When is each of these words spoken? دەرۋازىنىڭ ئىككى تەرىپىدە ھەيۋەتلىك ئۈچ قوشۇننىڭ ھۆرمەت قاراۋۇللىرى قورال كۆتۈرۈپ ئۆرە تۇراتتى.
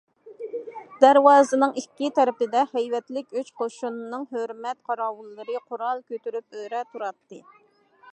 دەرۋازىنىڭ 1.03 1.75
ئىككى 1.81 2.09
تەرىپىدە 2.15 2.63
ھەيۋەتلىك 2.71 3.37
ئۈچ 3.41 3.51
قوشۇننىڭ 3.61 4.25
ھۆرمەت 4.33 4.79
قاراۋۇللىرى 4.89 5.61
قورال 5.67 6.03
كۆتۈرۈپ 6.09 6.59
ئۆرە 6.63 6.81
تۇراتتى. 6.95 7.43